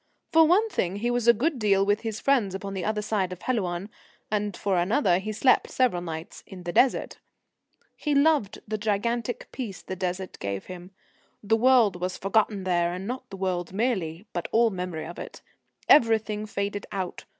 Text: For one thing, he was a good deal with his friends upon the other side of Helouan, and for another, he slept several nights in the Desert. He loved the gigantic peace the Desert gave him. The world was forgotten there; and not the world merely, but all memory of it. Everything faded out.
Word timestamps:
For 0.31 0.47
one 0.47 0.67
thing, 0.67 0.95
he 0.95 1.11
was 1.11 1.27
a 1.27 1.31
good 1.31 1.59
deal 1.59 1.85
with 1.85 2.01
his 2.01 2.19
friends 2.19 2.55
upon 2.55 2.73
the 2.73 2.83
other 2.83 3.03
side 3.03 3.31
of 3.31 3.39
Helouan, 3.43 3.87
and 4.31 4.57
for 4.57 4.77
another, 4.77 5.19
he 5.19 5.31
slept 5.31 5.69
several 5.69 6.01
nights 6.01 6.43
in 6.47 6.63
the 6.63 6.73
Desert. 6.73 7.19
He 7.95 8.15
loved 8.15 8.57
the 8.67 8.79
gigantic 8.79 9.49
peace 9.51 9.83
the 9.83 9.95
Desert 9.95 10.39
gave 10.39 10.65
him. 10.65 10.89
The 11.43 11.55
world 11.55 11.97
was 12.01 12.17
forgotten 12.17 12.63
there; 12.63 12.91
and 12.93 13.05
not 13.05 13.29
the 13.29 13.37
world 13.37 13.73
merely, 13.73 14.25
but 14.33 14.47
all 14.51 14.71
memory 14.71 15.05
of 15.05 15.19
it. 15.19 15.43
Everything 15.87 16.47
faded 16.47 16.87
out. 16.91 17.25